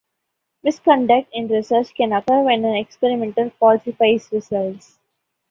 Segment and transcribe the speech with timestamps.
[0.63, 4.97] Misconduct in research can occur when an experimenter falsifies results.